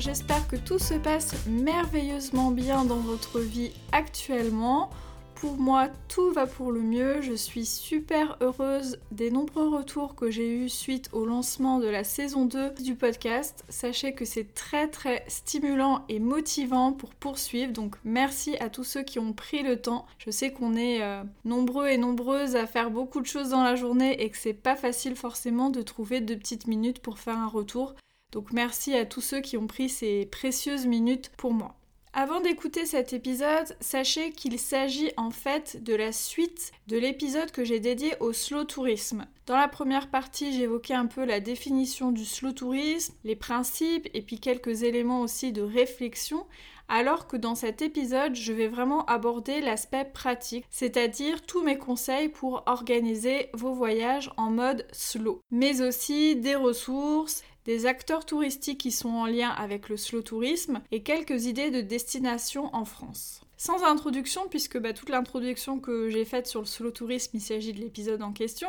[0.00, 4.88] J'espère que tout se passe merveilleusement bien dans votre vie actuellement.
[5.34, 7.20] Pour moi, tout va pour le mieux.
[7.20, 12.04] Je suis super heureuse des nombreux retours que j'ai eus suite au lancement de la
[12.04, 13.64] saison 2 du podcast.
[13.68, 17.72] Sachez que c'est très très stimulant et motivant pour poursuivre.
[17.72, 20.06] Donc merci à tous ceux qui ont pris le temps.
[20.18, 23.76] Je sais qu'on est euh, nombreux et nombreuses à faire beaucoup de choses dans la
[23.76, 27.48] journée et que c'est pas facile forcément de trouver deux petites minutes pour faire un
[27.48, 27.94] retour.
[28.32, 31.74] Donc merci à tous ceux qui ont pris ces précieuses minutes pour moi.
[32.12, 37.64] Avant d'écouter cet épisode, sachez qu'il s'agit en fait de la suite de l'épisode que
[37.64, 39.26] j'ai dédié au slow tourisme.
[39.46, 44.22] Dans la première partie, j'évoquais un peu la définition du slow tourisme, les principes et
[44.22, 46.46] puis quelques éléments aussi de réflexion,
[46.88, 52.28] alors que dans cet épisode, je vais vraiment aborder l'aspect pratique, c'est-à-dire tous mes conseils
[52.28, 58.92] pour organiser vos voyages en mode slow, mais aussi des ressources, des acteurs touristiques qui
[58.92, 63.42] sont en lien avec le slow tourisme et quelques idées de destination en France.
[63.56, 67.72] Sans introduction, puisque bah, toute l'introduction que j'ai faite sur le slow tourisme, il s'agit
[67.72, 68.68] de l'épisode en question.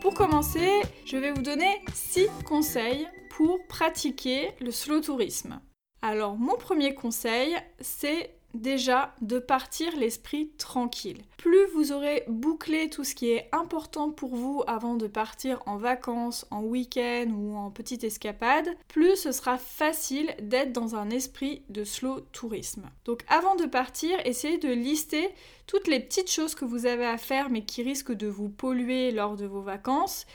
[0.00, 0.70] Pour commencer,
[1.04, 5.60] je vais vous donner 6 conseils pour pratiquer le slow tourisme.
[6.00, 11.22] Alors mon premier conseil, c'est déjà de partir l'esprit tranquille.
[11.36, 15.76] Plus vous aurez bouclé tout ce qui est important pour vous avant de partir en
[15.76, 21.62] vacances, en week-end ou en petite escapade, plus ce sera facile d'être dans un esprit
[21.68, 22.90] de slow tourisme.
[23.04, 25.28] Donc avant de partir, essayez de lister
[25.66, 29.10] toutes les petites choses que vous avez à faire mais qui risquent de vous polluer
[29.10, 30.26] lors de vos vacances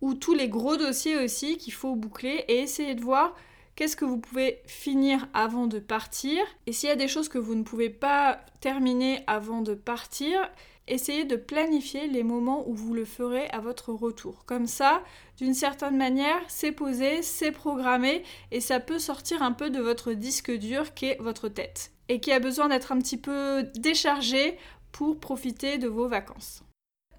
[0.00, 3.34] ou tous les gros dossiers aussi qu'il faut boucler et essayez de voir
[3.76, 6.42] qu'est-ce que vous pouvez finir avant de partir?
[6.66, 10.40] Et s'il y a des choses que vous ne pouvez pas terminer avant de partir,
[10.88, 14.44] essayez de planifier les moments où vous le ferez à votre retour.
[14.46, 15.02] Comme ça,
[15.36, 20.12] d'une certaine manière, c'est posé, c'est programmé et ça peut sortir un peu de votre
[20.12, 24.56] disque dur qui est votre tête et qui a besoin d'être un petit peu déchargé
[24.90, 26.62] pour profiter de vos vacances.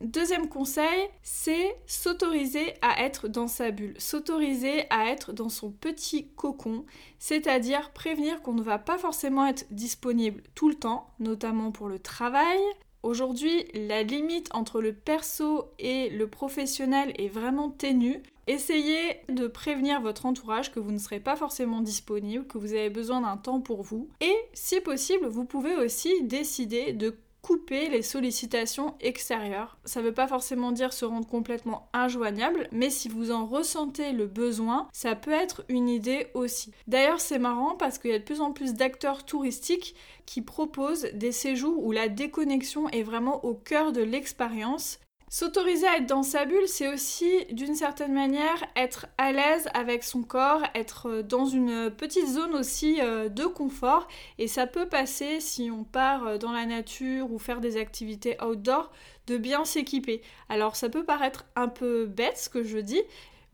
[0.01, 6.27] Deuxième conseil, c'est s'autoriser à être dans sa bulle, s'autoriser à être dans son petit
[6.35, 6.85] cocon,
[7.17, 11.97] c'est-à-dire prévenir qu'on ne va pas forcément être disponible tout le temps, notamment pour le
[11.97, 12.59] travail.
[13.01, 18.21] Aujourd'hui, la limite entre le perso et le professionnel est vraiment ténue.
[18.47, 22.89] Essayez de prévenir votre entourage que vous ne serez pas forcément disponible, que vous avez
[22.89, 24.09] besoin d'un temps pour vous.
[24.21, 27.15] Et si possible, vous pouvez aussi décider de
[27.47, 29.77] couper les sollicitations extérieures.
[29.85, 34.11] Ça ne veut pas forcément dire se rendre complètement injoignable, mais si vous en ressentez
[34.11, 36.73] le besoin, ça peut être une idée aussi.
[36.87, 41.07] D'ailleurs, c'est marrant parce qu'il y a de plus en plus d'acteurs touristiques qui proposent
[41.13, 44.99] des séjours où la déconnexion est vraiment au cœur de l'expérience
[45.29, 50.05] S'autoriser à être dans sa bulle, c'est aussi d'une certaine manière être à l'aise avec
[50.05, 54.07] son corps, être euh, dans une petite zone aussi euh, de confort.
[54.37, 58.41] Et ça peut passer si on part euh, dans la nature ou faire des activités
[58.41, 58.89] outdoor,
[59.27, 60.21] de bien s'équiper.
[60.47, 63.03] Alors ça peut paraître un peu bête ce que je dis,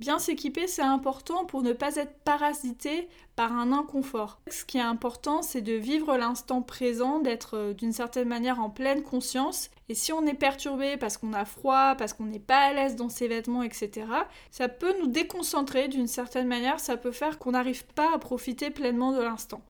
[0.04, 4.42] Bien s'équiper, c'est important pour ne pas être parasité par un inconfort.
[4.52, 8.70] Ce qui est important, c'est de vivre l'instant présent, d'être euh, d'une certaine manière en
[8.70, 9.70] pleine conscience.
[9.88, 12.98] Et si on est perturbé parce qu'on a froid, parce qu'on n'est pas à l'aise
[12.98, 14.08] dans ses vêtements, etc.,
[14.52, 18.72] ça peut nous déconcentrer d'une certaine manière, ça peut faire qu'on n'arrive pas à profiter
[18.72, 19.62] pleinement de l'instant.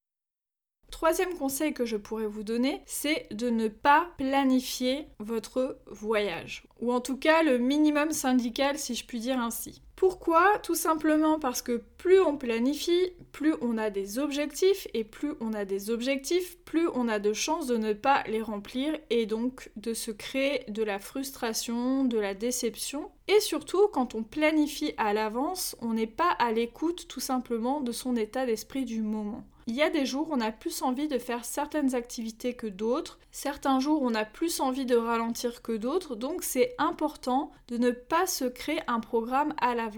[0.90, 6.64] Troisième conseil que je pourrais vous donner, c'est de ne pas planifier votre voyage.
[6.82, 9.84] Ou en tout cas le minimum syndical si je puis dire ainsi.
[10.04, 10.60] Pourquoi?
[10.64, 15.54] Tout simplement parce que plus on planifie, plus on a des objectifs et plus on
[15.54, 19.72] a des objectifs, plus on a de chances de ne pas les remplir et donc
[19.78, 23.12] de se créer de la frustration, de la déception.
[23.30, 27.94] Et surtout, quand on planifie à l'avance, on n'est pas à l'écoute tout simplement de
[27.94, 29.46] son état d'esprit du moment.
[29.66, 32.68] Il y a des jours où on a plus envie de faire certaines activités que
[32.68, 37.78] d'autres, certains jours on a plus envie de ralentir que d'autres, donc c'est important de
[37.78, 39.93] ne pas se créer un programme à l'avance.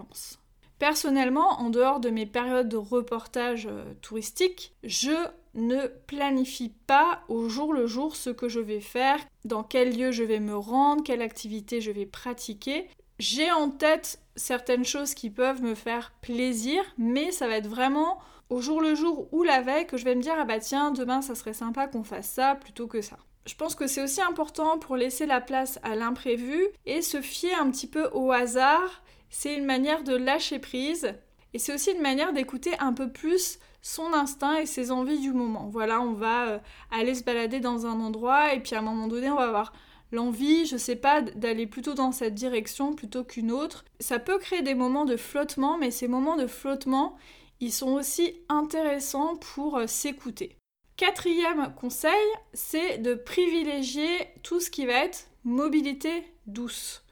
[0.80, 5.16] Personnellement, en dehors de mes périodes de reportage euh, touristique, je
[5.54, 10.12] ne planifie pas au jour le jour ce que je vais faire, dans quel lieu
[10.12, 12.90] je vais me rendre, quelle activité je vais pratiquer.
[13.20, 18.20] J'ai en tête certaines choses qui peuvent me faire plaisir, mais ça va être vraiment
[18.50, 20.92] au jour le jour ou la veille que je vais me dire ah bah tiens
[20.92, 23.18] demain ça serait sympa qu'on fasse ça plutôt que ça.
[23.46, 27.54] Je pense que c'est aussi important pour laisser la place à l'imprévu et se fier
[27.60, 29.04] un petit peu au hasard.
[29.38, 31.14] C'est une manière de lâcher prise
[31.54, 35.34] et c'est aussi une manière d'écouter un peu plus son instinct et ses envies du
[35.34, 35.68] moment.
[35.70, 36.60] Voilà, on va euh,
[36.90, 39.74] aller se balader dans un endroit et puis à un moment donné, on va avoir
[40.14, 43.84] l'envie, je sais pas, d'aller plutôt dans cette direction plutôt qu'une autre.
[44.00, 47.18] Ça peut créer des moments de flottement, mais ces moments de flottement,
[47.60, 50.56] ils sont aussi intéressants pour euh, s'écouter.
[50.96, 52.14] Quatrième conseil,
[52.54, 57.04] c'est de privilégier tout ce qui va être mobilité douce.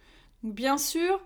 [0.41, 1.19] bien sûr,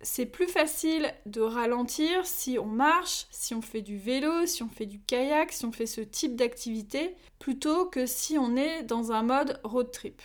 [0.00, 4.68] c'est plus facile de ralentir si on marche, si on fait du vélo, si on
[4.68, 9.12] fait du kayak, si on fait ce type d'activité, plutôt que si on est dans
[9.12, 10.22] un mode road trip.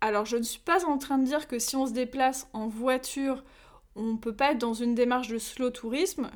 [0.00, 2.68] Alors je ne suis pas en train de dire que si on se déplace en
[2.68, 3.44] voiture,
[3.94, 6.30] on ne peut pas être dans une démarche de slow tourisme.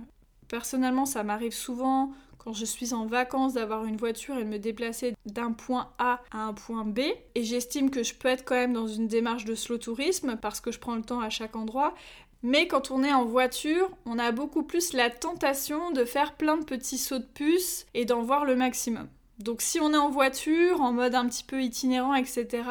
[0.49, 4.61] Personnellement, ça m'arrive souvent quand je suis en vacances d'avoir une voiture et de me
[4.61, 7.01] déplacer d'un point A à un point B.
[7.35, 10.61] Et j'estime que je peux être quand même dans une démarche de slow tourisme parce
[10.61, 11.93] que je prends le temps à chaque endroit.
[12.43, 16.57] Mais quand on est en voiture, on a beaucoup plus la tentation de faire plein
[16.57, 19.09] de petits sauts de puce et d'en voir le maximum.
[19.39, 22.63] Donc si on est en voiture, en mode un petit peu itinérant, etc.,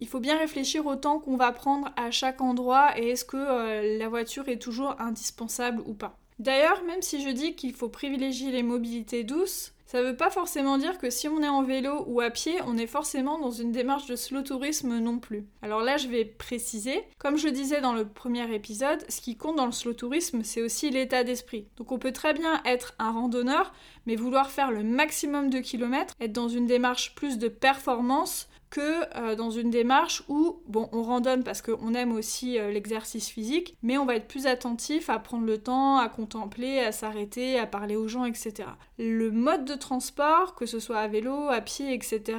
[0.00, 3.36] il faut bien réfléchir au temps qu'on va prendre à chaque endroit et est-ce que
[3.36, 6.16] euh, la voiture est toujours indispensable ou pas.
[6.38, 10.30] D'ailleurs, même si je dis qu'il faut privilégier les mobilités douces, ça ne veut pas
[10.30, 13.52] forcément dire que si on est en vélo ou à pied, on est forcément dans
[13.52, 15.46] une démarche de slow tourisme non plus.
[15.62, 19.56] Alors là, je vais préciser, comme je disais dans le premier épisode, ce qui compte
[19.56, 21.68] dans le slow tourisme, c'est aussi l'état d'esprit.
[21.76, 23.72] Donc on peut très bien être un randonneur,
[24.06, 29.16] mais vouloir faire le maximum de kilomètres, être dans une démarche plus de performance, que
[29.16, 33.76] euh, dans une démarche où, bon, on randonne parce qu'on aime aussi euh, l'exercice physique,
[33.82, 37.66] mais on va être plus attentif à prendre le temps, à contempler, à s'arrêter, à
[37.66, 38.68] parler aux gens, etc.
[38.98, 42.38] Le mode de transport, que ce soit à vélo, à pied, etc.,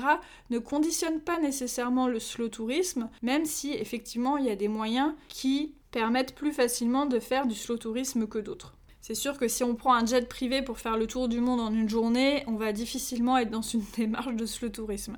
[0.49, 5.13] ne conditionne pas nécessairement le slow tourisme, même si effectivement il y a des moyens
[5.29, 8.76] qui permettent plus facilement de faire du slow tourisme que d'autres.
[9.07, 11.61] C'est sûr que si on prend un jet privé pour faire le tour du monde
[11.61, 15.15] en une journée, on va difficilement être dans une démarche de slow tourisme.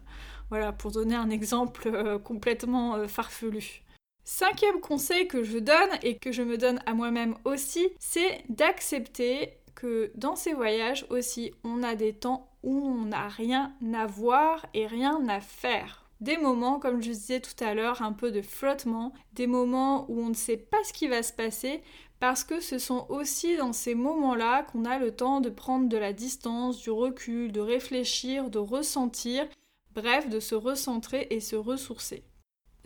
[0.52, 3.82] Voilà, pour donner un exemple euh, complètement euh, farfelu.
[4.24, 9.58] Cinquième conseil que je donne et que je me donne à moi-même aussi, c'est d'accepter
[9.74, 14.68] que dans ces voyages aussi, on a des temps où on n'a rien à voir
[14.76, 16.06] et rien à faire.
[16.22, 20.22] Des moments, comme je disais tout à l'heure, un peu de flottement, des moments où
[20.22, 21.82] on ne sait pas ce qui va se passer,
[22.20, 25.98] parce que ce sont aussi dans ces moments-là qu'on a le temps de prendre de
[25.98, 29.48] la distance, du recul, de réfléchir, de ressentir
[29.96, 32.24] Bref, de se recentrer et se ressourcer.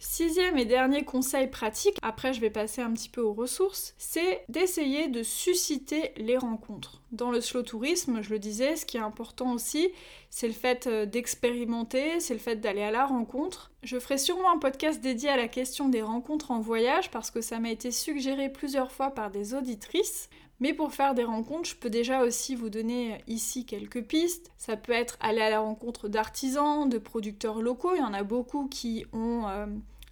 [0.06, 4.44] Sixième et dernier conseil pratique, après je vais passer un petit peu aux ressources, c'est
[4.50, 7.02] d'essayer de susciter les rencontres.
[7.14, 9.90] Dans le slow tourisme, je le disais, ce qui est important aussi,
[10.30, 13.72] c'est le fait euh, d'expérimenter, c'est le fait d'aller à la rencontre.
[13.82, 17.42] Je ferai sûrement un podcast dédié à la question des rencontres en voyage parce que
[17.42, 20.30] ça m'a été suggéré plusieurs fois par des auditrices.
[20.60, 24.52] Mais pour faire des rencontres, je peux déjà aussi vous donner ici quelques pistes.
[24.58, 27.96] Ça peut être aller à la rencontre d'artisans, de producteurs locaux.
[27.96, 29.66] Il y en a beaucoup qui ont euh,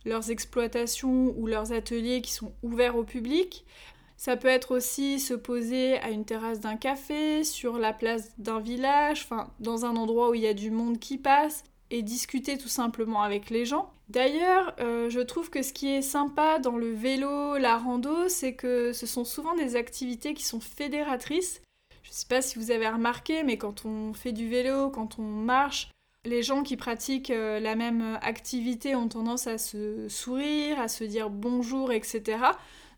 [0.05, 3.65] leurs exploitations ou leurs ateliers qui sont ouverts au public.
[4.17, 8.59] Ça peut être aussi se poser à une terrasse d'un café, sur la place d'un
[8.59, 12.57] village, enfin dans un endroit où il y a du monde qui passe et discuter
[12.57, 13.93] tout simplement avec les gens.
[14.09, 18.55] D'ailleurs, euh, je trouve que ce qui est sympa dans le vélo, la rando, c'est
[18.55, 21.61] que ce sont souvent des activités qui sont fédératrices.
[22.03, 25.19] Je ne sais pas si vous avez remarqué, mais quand on fait du vélo, quand
[25.19, 25.91] on marche,
[26.23, 31.03] les gens qui pratiquent euh, la même activité ont tendance à se sourire, à se
[31.03, 32.39] dire bonjour, etc.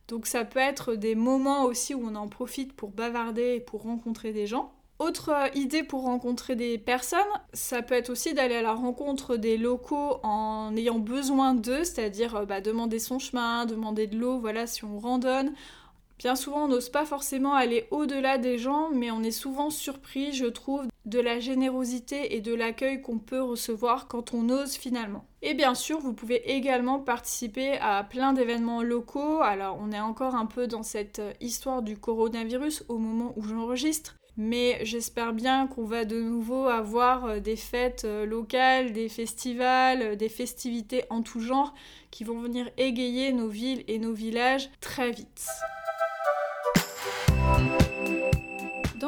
[0.08, 3.84] Donc ça peut être des moments aussi où on en profite pour bavarder et pour
[3.84, 4.72] rencontrer des gens.
[5.04, 7.20] Autre euh, idée pour rencontrer des personnes,
[7.52, 12.38] ça peut être aussi d'aller à la rencontre des locaux en ayant besoin d'eux, c'est-à-dire
[12.38, 15.52] euh, bah, demander son chemin, demander de l'eau, voilà, si on randonne.
[16.20, 20.32] Bien souvent, on n'ose pas forcément aller au-delà des gens, mais on est souvent surpris,
[20.32, 25.26] je trouve, de la générosité et de l'accueil qu'on peut recevoir quand on ose finalement.
[25.42, 29.42] Et bien sûr, vous pouvez également participer à plein d'événements locaux.
[29.42, 33.44] Alors, on est encore un peu dans cette euh, histoire du coronavirus au moment où
[33.44, 39.10] j'enregistre, mais j'espère bien qu'on va de nouveau avoir euh, des fêtes euh, locales, des
[39.10, 41.74] festivals, euh, des festivités en tout genre
[42.12, 45.48] qui vont venir égayer nos villes et nos villages très vite.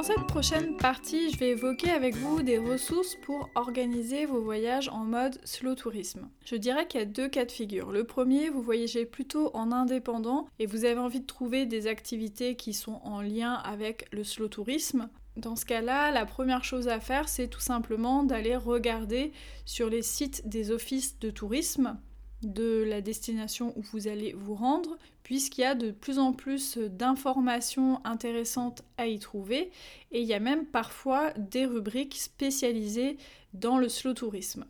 [0.06, 5.00] Cette prochaine partie, je vais évoquer avec vous des ressources pour organiser vos voyages en
[5.00, 6.30] mode slow tourisme.
[6.46, 7.92] Je dirais qu'il y a deux cas de figure.
[7.92, 12.56] Le premier, vous voyagez plutôt en indépendant et vous avez envie de trouver des activités
[12.56, 15.10] qui sont en lien avec le slow tourisme.
[15.38, 19.32] Dans ce cas-là, la première chose à faire, c'est tout simplement d'aller regarder
[19.66, 21.98] sur les sites des offices de tourisme
[22.46, 26.78] de la destination où vous allez vous rendre, puisqu'il y a de plus en plus
[26.78, 29.72] d'informations intéressantes à y trouver,
[30.12, 33.18] et il y a même parfois des rubriques spécialisées
[33.54, 34.66] dans le slow tourisme.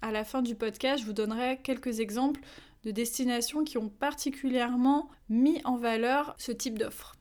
[0.00, 2.40] À la fin du podcast, je vous donnerai quelques exemples
[2.84, 7.16] de destinations qui ont particulièrement mis en valeur ce type d'offre.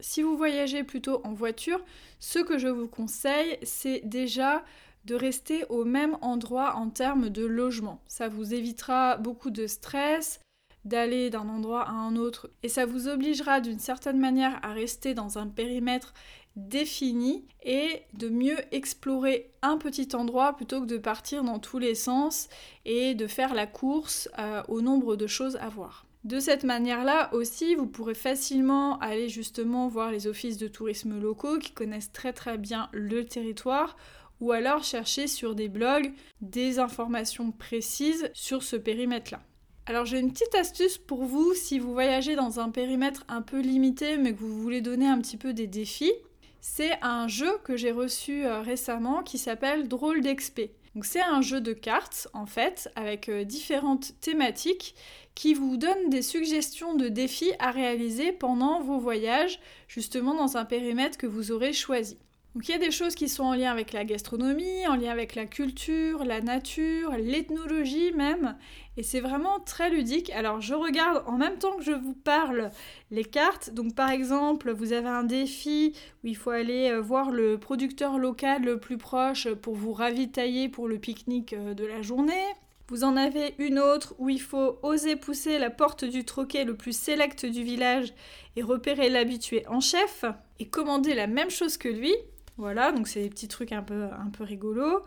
[0.00, 1.84] Si vous voyagez plutôt en voiture,
[2.18, 4.64] ce que je vous conseille, c'est déjà
[5.04, 8.00] de rester au même endroit en termes de logement.
[8.06, 10.40] Ça vous évitera beaucoup de stress,
[10.84, 15.14] d'aller d'un endroit à un autre, et ça vous obligera d'une certaine manière à rester
[15.14, 16.12] dans un périmètre
[16.56, 21.94] défini et de mieux explorer un petit endroit plutôt que de partir dans tous les
[21.94, 22.48] sens
[22.84, 26.04] et de faire la course euh, au nombre de choses à voir.
[26.24, 31.58] De cette manière-là aussi, vous pourrez facilement aller justement voir les offices de tourisme locaux
[31.58, 33.96] qui connaissent très très bien le territoire
[34.42, 39.40] ou alors chercher sur des blogs des informations précises sur ce périmètre-là.
[39.86, 43.60] Alors j'ai une petite astuce pour vous si vous voyagez dans un périmètre un peu
[43.60, 46.12] limité mais que vous voulez donner un petit peu des défis.
[46.60, 50.62] C'est un jeu que j'ai reçu euh, récemment qui s'appelle Drôle d'XP.
[50.96, 54.96] Donc c'est un jeu de cartes en fait avec euh, différentes thématiques
[55.36, 60.64] qui vous donne des suggestions de défis à réaliser pendant vos voyages justement dans un
[60.64, 62.18] périmètre que vous aurez choisi.
[62.54, 65.10] Donc il y a des choses qui sont en lien avec la gastronomie, en lien
[65.10, 68.56] avec la culture, la nature, l'ethnologie même,
[68.98, 70.30] et c'est vraiment très ludique.
[70.32, 72.70] Alors je regarde en même temps que je vous parle
[73.10, 73.70] les cartes.
[73.70, 78.18] Donc par exemple, vous avez un défi où il faut aller euh, voir le producteur
[78.18, 82.44] local le plus proche pour vous ravitailler pour le pique-nique euh, de la journée.
[82.88, 86.76] Vous en avez une autre où il faut oser pousser la porte du troquet le
[86.76, 88.12] plus sélect du village
[88.56, 90.26] et repérer l'habitué en chef
[90.58, 92.14] et commander la même chose que lui.
[92.58, 95.02] Voilà, donc c'est des petits trucs un peu, un peu rigolos.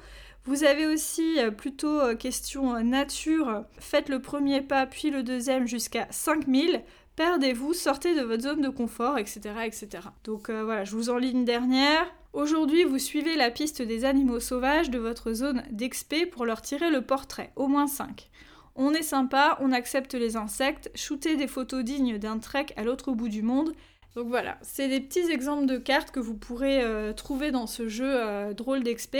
[0.45, 5.23] Vous avez aussi euh, plutôt euh, question euh, nature, faites le premier pas puis le
[5.23, 6.83] deuxième jusqu'à 5000,
[7.15, 9.41] perdez-vous, sortez de votre zone de confort, etc.
[9.65, 9.87] etc.
[10.23, 12.05] Donc voilà, je vous en lis une dernière.
[12.33, 16.91] Aujourd'hui, vous suivez la piste des animaux sauvages de votre zone d'expé pour leur tirer
[16.91, 18.29] le portrait, au moins 5.
[18.75, 23.13] On est sympa, on accepte les insectes, shooter des photos dignes d'un trek à l'autre
[23.13, 23.73] bout du monde,
[24.15, 27.89] donc voilà, c'est des petits exemples de cartes que vous pourrez euh, trouver dans ce
[27.89, 29.17] jeu euh, drôle d'XP.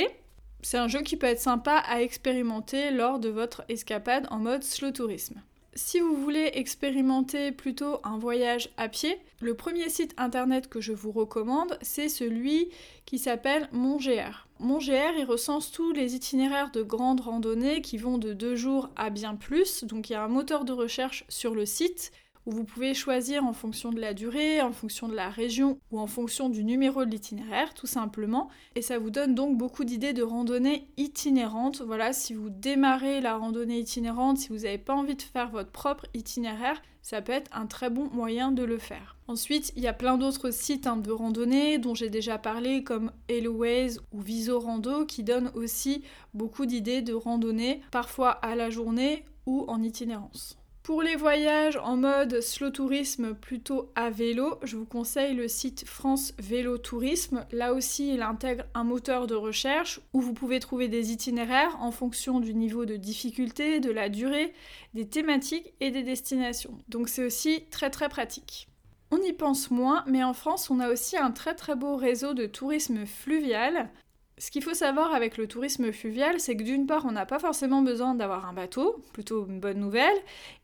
[0.62, 4.64] C'est un jeu qui peut être sympa à expérimenter lors de votre escapade en mode
[4.64, 5.42] slow tourisme.
[5.78, 10.94] Si vous voulez expérimenter plutôt un voyage à pied, le premier site internet que je
[10.94, 12.70] vous recommande, c'est celui
[13.06, 14.48] qui s'appelle MonGR.
[14.60, 19.10] MonGR, il recense tous les itinéraires de grandes randonnées qui vont de deux jours à
[19.10, 19.84] bien plus.
[19.84, 22.14] Donc il y a un moteur de recherche sur le site
[22.46, 26.00] où vous pouvez choisir en fonction de la durée, en fonction de la région ou
[26.00, 28.50] en fonction du numéro de l'itinéraire, tout simplement.
[28.75, 31.82] Et ça vous donne donc beaucoup d'idées de randonnées itinérantes.
[31.82, 35.72] Voilà, si vous démarrez la randonnée itinérante, si vous n'avez pas envie de faire votre
[35.72, 39.16] propre itinéraire, ça peut être un très bon moyen de le faire.
[39.28, 43.12] Ensuite, il y a plein d'autres sites hein, de randonnée dont j'ai déjà parlé, comme
[43.28, 49.66] Helloways ou Visorando, qui donnent aussi beaucoup d'idées de randonnée, parfois à la journée ou
[49.68, 50.58] en itinérance.
[50.86, 55.84] Pour les voyages en mode slow tourisme plutôt à vélo, je vous conseille le site
[55.88, 57.44] France Vélo Tourisme.
[57.51, 61.89] Là aussi, il intègre un moteur de recherche où vous pouvez trouver des itinéraires en
[61.89, 64.54] fonction du niveau de difficulté, de la durée,
[64.94, 66.77] des thématiques et des destinations.
[66.88, 68.68] Donc c'est aussi très très pratique.
[69.10, 72.36] On y pense moins, mais en France, on a aussi un très très beau réseau
[72.36, 73.89] de tourisme fluvial
[74.38, 77.39] ce qu'il faut savoir avec le tourisme fluvial, c'est que d'une part, on n'a pas
[77.39, 80.18] forcément besoin d'avoir un bateau, plutôt une bonne nouvelle,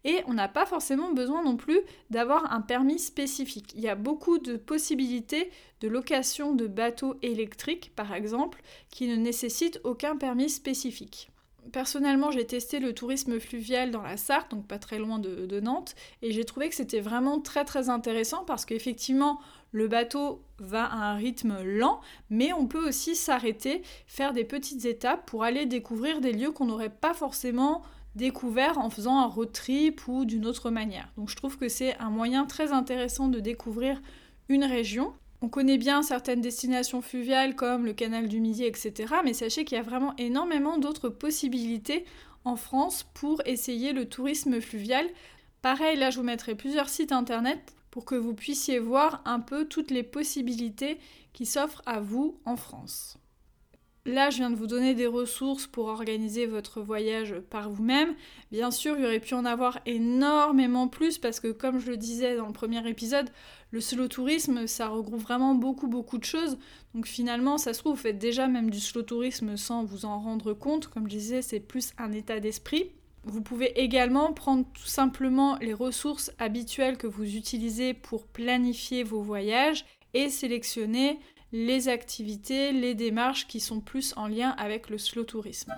[0.03, 3.71] et on n'a pas forcément besoin non plus d'avoir un permis spécifique.
[3.75, 5.49] Il y a beaucoup de possibilités
[5.79, 11.31] de location de bateaux électriques, par exemple, qui ne nécessitent aucun permis spécifique.
[11.71, 15.95] Personnellement, j'ai testé le tourisme fluvial dans la Sarthe, donc pas très loin de, Nantes,
[16.21, 19.39] et j'ai trouvé que c'était vraiment très très intéressant parce qu'effectivement,
[19.71, 24.85] le bateau va à un rythme lent, mais on peut aussi s'arrêter, faire des petites
[24.85, 27.81] étapes pour aller découvrir des lieux qu'on n'aurait pas forcément
[28.15, 31.11] découverts en faisant un road trip ou d'une autre manière.
[31.17, 34.01] Donc je trouve que c'est un moyen très intéressant de découvrir
[34.49, 35.13] une région.
[35.41, 39.15] On connaît bien certaines destinations fluviales comme le canal du Midi, etc.
[39.23, 42.05] Mais sachez qu'il y a vraiment énormément d'autres possibilités
[42.43, 45.07] en France pour essayer le tourisme fluvial.
[45.61, 49.65] Pareil, là je vous mettrai plusieurs sites internet pour que vous puissiez voir un peu
[49.65, 50.98] toutes les possibilités
[51.33, 53.17] qui s'offrent à vous en France.
[54.05, 58.15] Là, je viens de vous donner des ressources pour organiser votre voyage par vous-même.
[58.51, 61.98] Bien sûr, il y aurait pu en avoir énormément plus parce que, comme je le
[61.98, 63.29] disais dans le premier épisode,
[63.69, 66.57] le slow tourisme, ça regroupe vraiment beaucoup, beaucoup de choses.
[66.95, 70.19] Donc finalement, ça se trouve, vous faites déjà même du slow tourisme sans vous en
[70.19, 70.88] rendre compte.
[70.88, 72.89] Comme je disais, c'est plus un état d'esprit.
[73.23, 79.21] Vous pouvez également prendre tout simplement les ressources habituelles que vous utilisez pour planifier vos
[79.21, 81.19] voyages et sélectionner
[81.51, 85.73] les activités, les démarches qui sont plus en lien avec le slow tourisme.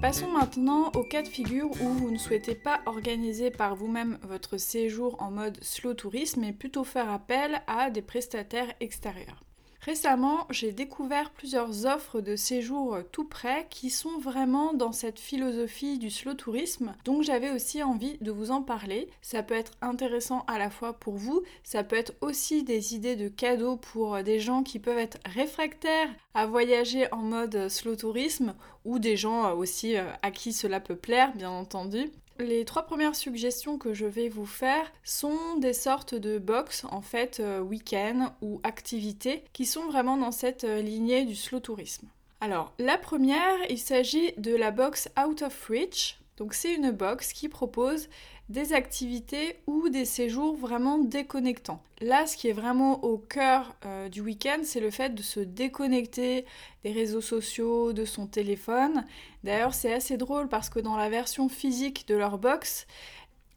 [0.00, 4.56] Passons maintenant au cas de figure où vous ne souhaitez pas organiser par vous-même votre
[4.56, 9.44] séjour en mode slow tourisme, mais plutôt faire appel à des prestataires extérieurs.
[9.84, 15.98] Récemment, j'ai découvert plusieurs offres de séjour tout près qui sont vraiment dans cette philosophie
[15.98, 19.08] du slow tourisme, donc j'avais aussi envie de vous en parler.
[19.22, 23.16] Ça peut être intéressant à la fois pour vous, ça peut être aussi des idées
[23.16, 28.54] de cadeaux pour des gens qui peuvent être réfractaires à voyager en mode slow tourisme
[28.84, 32.10] ou des gens aussi euh, à qui cela peut plaire, bien entendu.
[32.38, 37.02] Les trois premières suggestions que je vais vous faire sont des sortes de box, en
[37.02, 42.08] fait, euh, week-end ou activités, qui sont vraiment dans cette euh, lignée du slow tourisme.
[42.40, 46.18] Alors, la première, il s'agit de la box Out of Reach.
[46.38, 48.08] Donc, c'est une box qui propose
[48.48, 51.82] des activités ou des séjours vraiment déconnectants.
[52.00, 55.40] Là, ce qui est vraiment au cœur euh, du week-end, c'est le fait de se
[55.40, 56.44] déconnecter
[56.84, 59.04] des réseaux sociaux, de son téléphone.
[59.44, 62.86] D'ailleurs, c'est assez drôle parce que dans la version physique de leur box,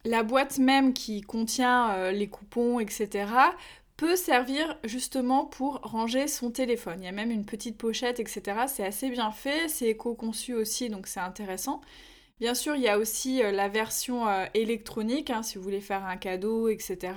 [0.06, 3.28] la boîte même qui contient euh, les coupons, etc.,
[3.98, 6.98] peut servir justement pour ranger son téléphone.
[7.02, 8.66] Il y a même une petite pochette, etc.
[8.68, 11.82] C'est assez bien fait, c'est éco-conçu aussi, donc c'est intéressant.
[12.42, 15.80] Bien sûr, il y a aussi euh, la version euh, électronique, hein, si vous voulez
[15.80, 17.14] faire un cadeau, etc.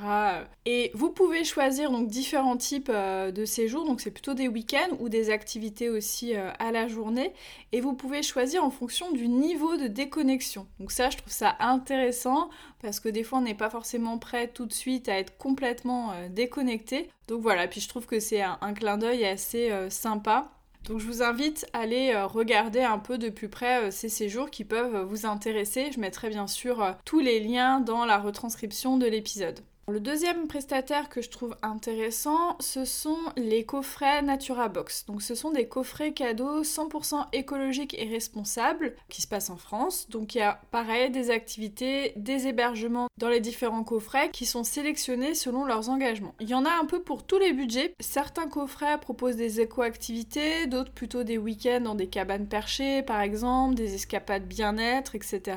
[0.65, 4.97] Et vous pouvez choisir donc différents types euh, de séjours, donc c'est plutôt des week-ends
[5.01, 7.33] ou des activités aussi à la journée.
[7.73, 10.69] Et vous pouvez choisir en fonction du niveau de déconnexion.
[10.79, 12.49] Donc ça, je trouve ça intéressant
[12.81, 16.13] parce que des fois, on n'est pas forcément prêt tout de suite à être complètement
[16.31, 17.11] déconnecté.
[17.27, 20.58] Donc voilà, puis je trouve que c'est un clin d'œil assez sympa.
[20.89, 24.09] Donc je vous invite à aller euh, regarder un peu de plus près euh, ces
[24.09, 25.93] séjours qui peuvent vous intéresser.
[25.93, 29.61] Je mettrai bien sûr euh, tous les liens dans la retranscription de l'épisode.
[29.91, 35.07] Le deuxième prestataire que je trouve intéressant, ce sont les coffrets Natura Box.
[35.07, 40.07] Donc ce sont des coffrets cadeaux 100% écologiques et responsables qui se passent en France.
[40.11, 44.63] Donc il y a pareil des activités, des hébergements dans les différents coffrets qui sont
[44.63, 46.35] sélectionnés selon leurs engagements.
[46.39, 47.95] Il y en a un peu pour tous les budgets.
[47.99, 53.75] Certains coffrets proposent des éco-activités, d'autres plutôt des week-ends dans des cabanes perchées par exemple,
[53.75, 55.57] des escapades bien-être, etc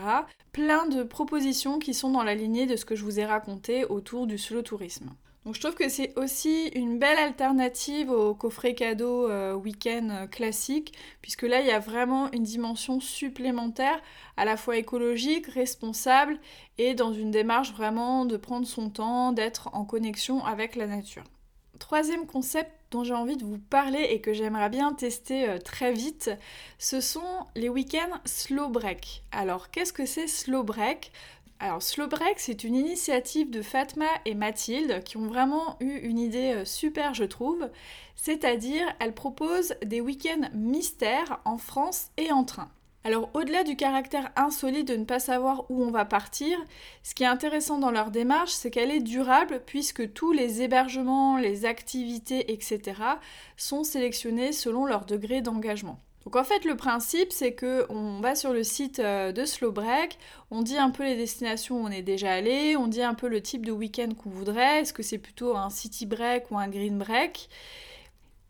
[0.52, 3.86] plein de propositions qui sont dans la lignée de ce que je vous ai raconté
[3.86, 5.12] autour du slow tourisme.
[5.46, 10.94] Donc je trouve que c'est aussi une belle alternative au coffret cadeau euh, week-end classique,
[11.22, 14.00] puisque là il y a vraiment une dimension supplémentaire,
[14.38, 16.38] à la fois écologique, responsable,
[16.78, 21.24] et dans une démarche vraiment de prendre son temps, d'être en connexion avec la nature.
[21.80, 25.94] Troisième concept dont j'ai envie de vous parler et que j'aimerais bien tester euh, très
[25.94, 26.30] vite,
[26.78, 29.24] ce sont les week-ends slow break.
[29.32, 31.12] Alors qu'est-ce que c'est slow break?
[31.64, 36.18] Alors Slow Break, c'est une initiative de Fatma et Mathilde qui ont vraiment eu une
[36.18, 37.70] idée euh, super, je trouve.
[38.16, 42.72] C'est-à-dire, elles proposent des week-ends mystères en France et en train.
[43.04, 46.60] Alors au-delà du caractère insolite de ne pas savoir où on va partir,
[47.02, 51.38] ce qui est intéressant dans leur démarche, c'est qu'elle est durable puisque tous les hébergements,
[51.38, 52.82] les activités, etc.
[53.58, 56.00] sont sélectionnés selon leur degré d'engagement.
[56.26, 60.20] Donc en fait le principe c'est que on va sur le site euh, de Slowbreak,
[60.52, 63.28] on dit un peu les destinations où on est déjà allé, on dit un peu
[63.28, 66.68] le type de week-end qu'on voudrait, est-ce que c'est plutôt un city break ou un
[66.68, 67.50] green break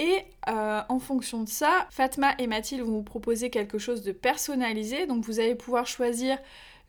[0.01, 4.11] et euh, en fonction de ça, Fatma et Mathilde vont vous proposer quelque chose de
[4.11, 5.05] personnalisé.
[5.05, 6.39] Donc vous allez pouvoir choisir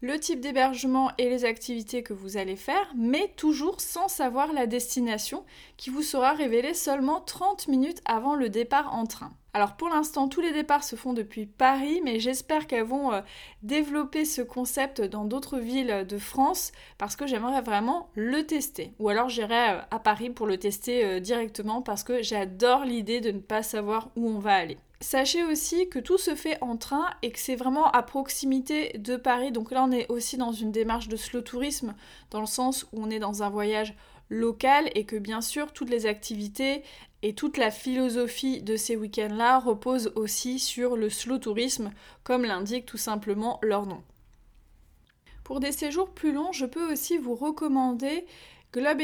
[0.00, 4.66] le type d'hébergement et les activités que vous allez faire, mais toujours sans savoir la
[4.66, 5.44] destination
[5.76, 9.34] qui vous sera révélée seulement 30 minutes avant le départ en train.
[9.54, 13.20] Alors pour l'instant, tous les départs se font depuis Paris, mais j'espère qu'elles vont euh,
[13.62, 18.94] développer ce concept dans d'autres villes de France parce que j'aimerais vraiment le tester.
[18.98, 23.20] Ou alors j'irai euh, à Paris pour le tester euh, directement parce que j'adore l'idée
[23.20, 24.78] de ne pas savoir où on va aller.
[25.00, 29.16] Sachez aussi que tout se fait en train et que c'est vraiment à proximité de
[29.16, 29.52] Paris.
[29.52, 31.94] Donc là, on est aussi dans une démarche de slow tourisme
[32.30, 33.94] dans le sens où on est dans un voyage
[34.28, 36.82] local et que bien sûr toutes les activités
[37.22, 41.92] et toute la philosophie de ces week-ends-là repose aussi sur le slow tourisme,
[42.24, 44.02] comme l'indique tout simplement leur nom.
[45.44, 48.24] Pour des séjours plus longs, je peux aussi vous recommander
[48.72, 49.02] Globe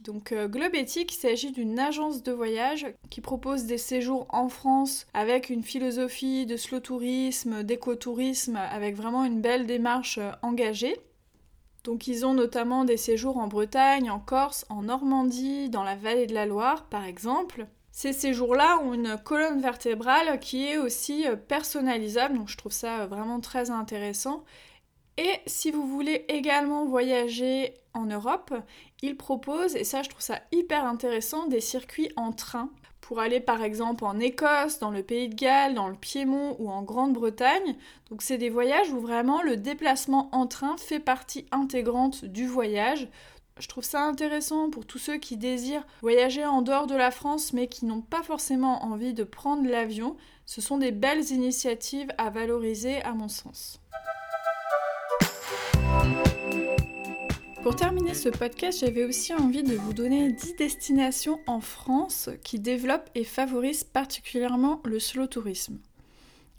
[0.00, 5.06] Donc euh, Globe il s'agit d'une agence de voyage qui propose des séjours en France
[5.12, 10.96] avec une philosophie de slow tourisme, d'écotourisme, avec vraiment une belle démarche euh, engagée.
[11.84, 16.26] Donc ils ont notamment des séjours en Bretagne, en Corse, en Normandie, dans la vallée
[16.26, 17.66] de la Loire par exemple.
[17.90, 23.06] Ces séjours-là ont une colonne vertébrale qui est aussi euh, personnalisable, donc je trouve ça
[23.06, 24.44] vraiment très intéressant.
[25.18, 28.54] Et si vous voulez également voyager en Europe,
[29.02, 32.70] ils proposent, et ça je trouve ça hyper intéressant, des circuits en train
[33.20, 36.82] aller par exemple en Écosse, dans le Pays de Galles, dans le Piémont ou en
[36.82, 37.76] Grande-Bretagne.
[38.10, 43.08] Donc c'est des voyages où vraiment le déplacement en train fait partie intégrante du voyage.
[43.58, 47.52] Je trouve ça intéressant pour tous ceux qui désirent voyager en dehors de la France
[47.52, 50.16] mais qui n'ont pas forcément envie de prendre l'avion.
[50.46, 53.81] Ce sont des belles initiatives à valoriser à mon sens.
[57.62, 62.58] Pour terminer ce podcast, j'avais aussi envie de vous donner 10 destinations en France qui
[62.58, 65.78] développent et favorisent particulièrement le slow tourisme.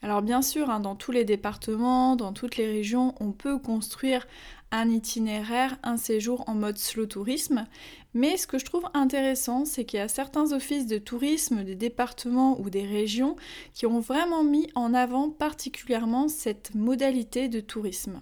[0.01, 4.25] Alors bien sûr, hein, dans tous les départements, dans toutes les régions, on peut construire
[4.71, 7.67] un itinéraire, un séjour en mode slow tourisme,
[8.13, 11.75] mais ce que je trouve intéressant, c'est qu'il y a certains offices de tourisme des
[11.75, 13.35] départements ou des régions
[13.73, 18.21] qui ont vraiment mis en avant particulièrement cette modalité de tourisme.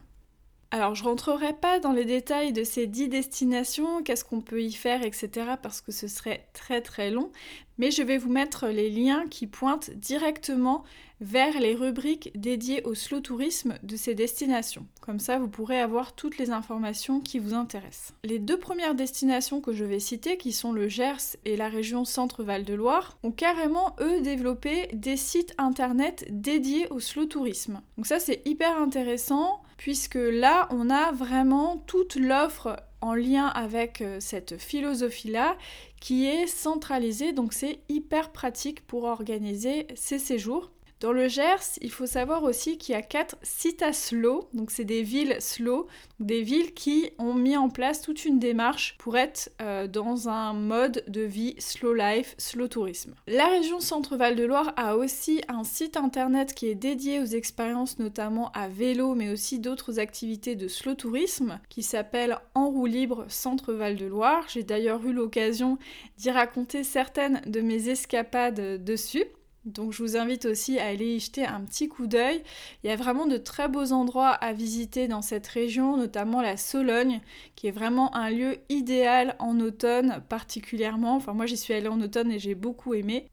[0.74, 4.72] Alors je rentrerai pas dans les détails de ces 10 destinations, qu'est-ce qu'on peut y
[4.72, 5.30] faire, etc.
[5.62, 7.30] parce que ce serait très très long,
[7.78, 10.86] mais je vais vous mettre les liens qui pointent directement
[11.20, 14.88] vers les rubriques dédiées au slow tourisme de ces destinations.
[15.02, 18.14] Comme ça, vous pourrez avoir toutes les informations qui vous intéressent.
[18.24, 22.06] Les deux premières destinations que je vais citer, qui sont le Gers et la région
[22.06, 27.82] Centre-Val de Loire, ont carrément, eux, développé des sites internet dédiés au slow tourisme.
[27.98, 34.02] Donc ça, c'est hyper intéressant puisque là, on a vraiment toute l'offre en lien avec
[34.02, 35.58] euh, cette philosophie-là
[36.00, 40.72] qui est centralisée, donc c'est hyper pratique pour organiser ces séjours.
[41.02, 44.86] Dans le Gers, il faut savoir aussi qu'il y a quatre citas slow, donc c'est
[44.86, 45.88] des villes slow,
[46.20, 50.54] des villes qui ont mis en place toute une démarche pour être euh, dans un
[50.54, 53.16] mode de vie slow life, slow tourisme.
[53.26, 57.98] La région Centre-Val de Loire a aussi un site internet qui est dédié aux expériences
[57.98, 63.26] notamment à vélo mais aussi d'autres activités de slow tourisme qui s'appelle En roue libre
[63.28, 64.46] Centre-Val de Loire.
[64.50, 65.80] J'ai d'ailleurs eu l'occasion
[66.18, 69.26] d'y raconter certaines de mes escapades dessus.
[69.66, 72.44] Donc je vous invite aussi à aller y jeter un petit coup d'œil.
[72.84, 76.58] Il y a vraiment de très beaux endroits à visiter dans cette région, notamment la
[76.58, 77.22] Sologne,
[77.56, 81.16] qui est vraiment un lieu idéal en automne particulièrement.
[81.16, 83.30] Enfin moi j'y suis allée en automne et j'ai beaucoup aimé.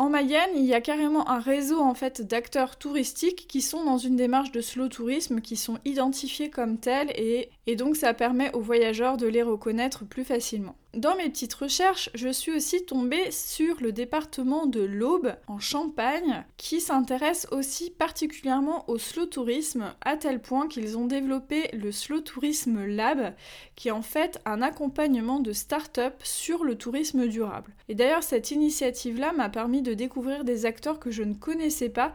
[0.00, 3.98] En Mayenne, il y a carrément un réseau en fait d'acteurs touristiques qui sont dans
[3.98, 8.54] une démarche de slow tourisme, qui sont identifiés comme tels et, et donc ça permet
[8.54, 10.76] aux voyageurs de les reconnaître plus facilement.
[10.94, 16.44] Dans mes petites recherches, je suis aussi tombée sur le département de l'Aube en Champagne
[16.56, 22.20] qui s'intéresse aussi particulièrement au slow tourisme à tel point qu'ils ont développé le Slow
[22.20, 23.34] Tourisme Lab
[23.76, 27.74] qui est en fait un accompagnement de start-up sur le tourisme durable.
[27.90, 32.12] Et d'ailleurs cette initiative-là m'a permis de découvrir des acteurs que je ne connaissais pas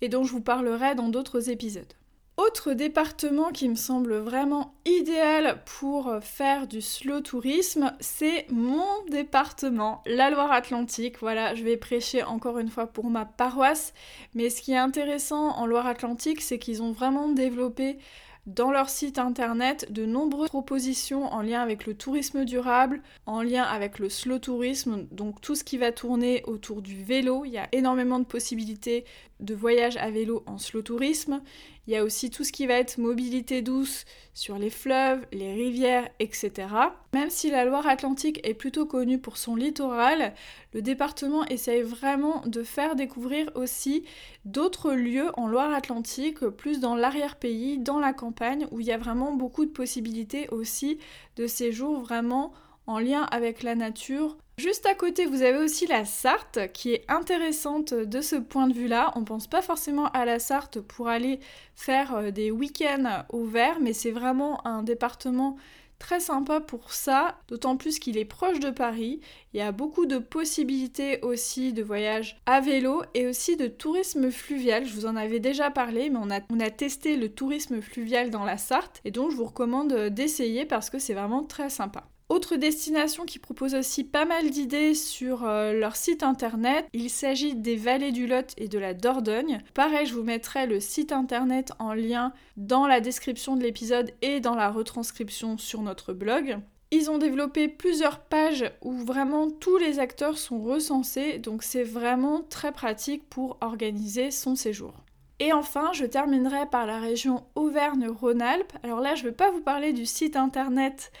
[0.00, 1.92] et dont je vous parlerai dans d'autres épisodes.
[2.36, 10.02] Autre département qui me semble vraiment idéal pour faire du slow tourisme, c'est mon département,
[10.04, 11.20] la Loire-Atlantique.
[11.20, 13.94] Voilà, je vais prêcher encore une fois pour ma paroisse,
[14.34, 17.98] mais ce qui est intéressant en Loire-Atlantique, c'est qu'ils ont vraiment développé
[18.46, 23.62] dans leur site internet de nombreuses propositions en lien avec le tourisme durable, en lien
[23.62, 27.44] avec le slow tourisme, donc tout ce qui va tourner autour du vélo.
[27.44, 29.04] Il y a énormément de possibilités
[29.40, 31.40] de voyage à vélo en slow tourisme.
[31.86, 35.52] Il y a aussi tout ce qui va être mobilité douce sur les fleuves, les
[35.52, 36.68] rivières, etc.
[37.12, 40.32] Même si la Loire-Atlantique est plutôt connue pour son littoral,
[40.72, 44.04] le département essaye vraiment de faire découvrir aussi
[44.46, 49.34] d'autres lieux en Loire-Atlantique, plus dans l'arrière-pays, dans la campagne, où il y a vraiment
[49.34, 50.98] beaucoup de possibilités aussi
[51.36, 52.52] de séjours vraiment
[52.86, 54.36] en lien avec la nature.
[54.56, 58.72] Juste à côté, vous avez aussi la Sarthe qui est intéressante de ce point de
[58.72, 59.12] vue-là.
[59.16, 61.40] On pense pas forcément à la Sarthe pour aller
[61.74, 65.56] faire euh, des week-ends au vert, mais c'est vraiment un département
[65.98, 69.20] très sympa pour ça, d'autant plus qu'il est proche de Paris.
[69.52, 74.30] Il y a beaucoup de possibilités aussi de voyage à vélo et aussi de tourisme
[74.30, 74.84] fluvial.
[74.84, 78.30] Je vous en avais déjà parlé, mais on a, on a testé le tourisme fluvial
[78.30, 82.04] dans la Sarthe et donc je vous recommande d'essayer parce que c'est vraiment très sympa.
[82.34, 87.54] Autre destination qui propose aussi pas mal d'idées sur euh, leur site internet, il s'agit
[87.54, 89.62] des vallées du Lot et de la Dordogne.
[89.72, 94.40] Pareil, je vous mettrai le site internet en lien dans la description de l'épisode et
[94.40, 96.58] dans la retranscription sur notre blog.
[96.90, 102.42] Ils ont développé plusieurs pages où vraiment tous les acteurs sont recensés, donc c'est vraiment
[102.42, 105.04] très pratique pour organiser son séjour.
[105.40, 108.72] Et enfin, je terminerai par la région Auvergne-Rhône-Alpes.
[108.82, 111.12] Alors là, je ne vais pas vous parler du site internet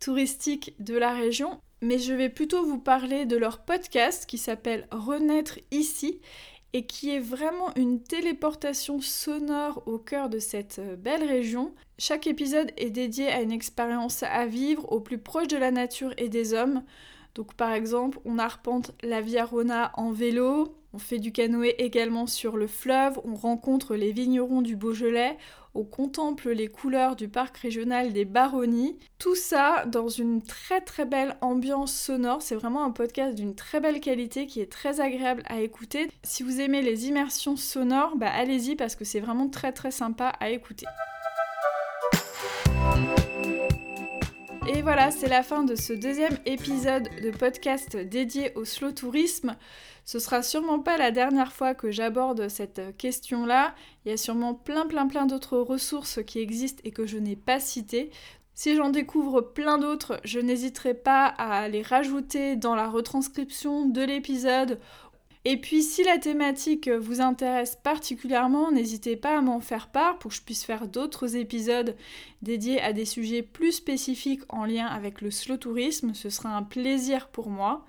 [0.00, 4.86] touristique de la région, mais je vais plutôt vous parler de leur podcast qui s'appelle
[4.90, 6.20] Renaître ici
[6.72, 11.74] et qui est vraiment une téléportation sonore au cœur de cette euh, belle région.
[11.98, 16.14] Chaque épisode est dédié à une expérience à vivre au plus proche de la nature
[16.16, 16.82] et des hommes.
[17.34, 22.26] Donc par exemple, on arpente la Via Rona en vélo, on fait du canoë également
[22.26, 25.36] sur le fleuve, on rencontre les vignerons du Beaujolais,
[25.74, 28.98] on contemple les couleurs du parc régional des Baronnies.
[29.18, 32.42] Tout ça dans une très très belle ambiance sonore.
[32.42, 36.10] C'est vraiment un podcast d'une très belle qualité qui est très agréable à écouter.
[36.22, 40.32] Si vous aimez les immersions sonores, bah allez-y parce que c'est vraiment très très sympa
[40.40, 40.86] à écouter.
[44.68, 49.56] Et voilà, c'est la fin de ce deuxième épisode de podcast dédié au slow tourisme.
[50.04, 53.74] Ce sera sûrement pas la dernière fois que j'aborde cette question-là.
[54.04, 57.36] Il y a sûrement plein plein plein d'autres ressources qui existent et que je n'ai
[57.36, 58.10] pas citées.
[58.54, 64.02] Si j'en découvre plein d'autres, je n'hésiterai pas à les rajouter dans la retranscription de
[64.02, 64.78] l'épisode.
[65.46, 70.30] Et puis si la thématique vous intéresse particulièrement, n'hésitez pas à m'en faire part pour
[70.30, 71.96] que je puisse faire d'autres épisodes
[72.42, 76.12] dédiés à des sujets plus spécifiques en lien avec le slow tourisme.
[76.12, 77.86] Ce sera un plaisir pour moi.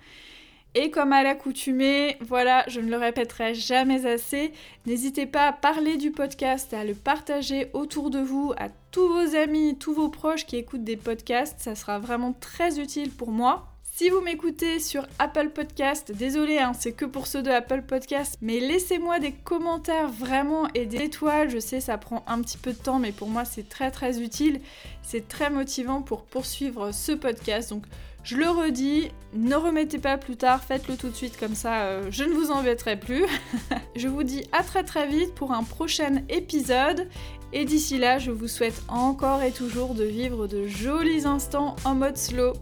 [0.74, 4.54] Et comme à l'accoutumée, voilà, je ne le répéterai jamais assez,
[4.86, 9.36] n'hésitez pas à parler du podcast, à le partager autour de vous, à tous vos
[9.36, 13.71] amis, tous vos proches qui écoutent des podcasts, ça sera vraiment très utile pour moi.
[14.02, 18.36] Si vous m'écoutez sur Apple Podcast, désolé, hein, c'est que pour ceux de Apple Podcast,
[18.42, 21.52] mais laissez-moi des commentaires vraiment et des étoiles.
[21.52, 24.20] Je sais, ça prend un petit peu de temps, mais pour moi, c'est très très
[24.20, 24.60] utile.
[25.04, 27.70] C'est très motivant pour poursuivre ce podcast.
[27.70, 27.84] Donc,
[28.24, 32.08] je le redis, ne remettez pas plus tard, faites-le tout de suite comme ça, euh,
[32.10, 33.26] je ne vous embêterai plus.
[33.96, 37.08] je vous dis à très très vite pour un prochain épisode.
[37.54, 41.94] Et d'ici là, je vous souhaite encore et toujours de vivre de jolis instants en
[41.94, 42.54] mode slow.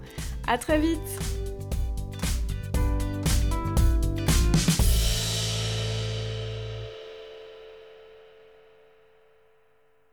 [0.50, 1.00] À très vite